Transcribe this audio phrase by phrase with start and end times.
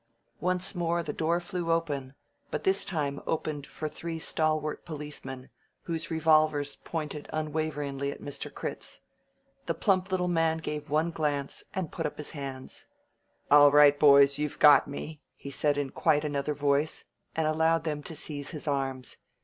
[0.39, 2.15] Once more the door flew open,
[2.49, 5.51] but this time it opened for three stalwart policemen,
[5.83, 8.51] whose revolvers pointed unwaveringly at Mr.
[8.51, 9.01] Critz.
[9.67, 12.87] The plump little man gave one glance, and put up his hands.
[13.51, 17.05] "All right, boys, you've got me," he said in quite another voice,
[17.35, 19.17] and allowed them to seize his arms.